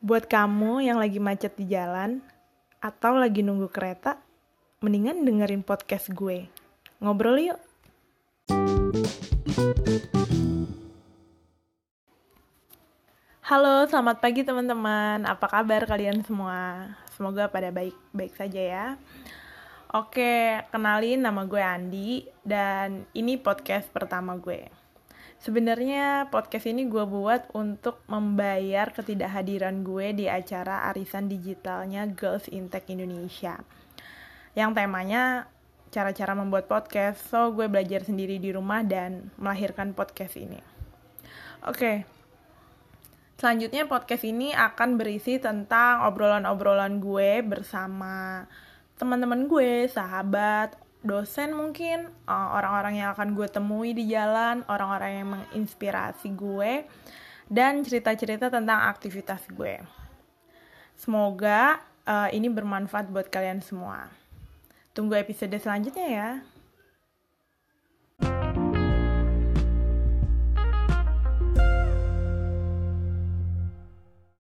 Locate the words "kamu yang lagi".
0.32-1.20